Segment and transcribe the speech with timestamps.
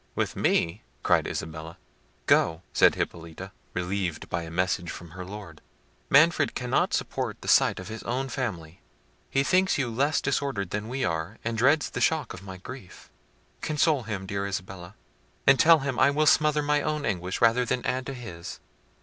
[0.15, 1.77] "With me!" cried Isabella.
[2.25, 5.61] "Go," said Hippolita, relieved by a message from her Lord:
[6.09, 8.81] "Manfred cannot support the sight of his own family.
[9.29, 13.11] He thinks you less disordered than we are, and dreads the shock of my grief.
[13.61, 14.95] Console him, dear Isabella,
[15.45, 18.59] and tell him I will smother my own anguish rather than add to his."